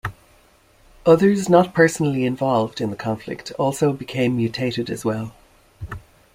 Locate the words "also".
3.59-3.93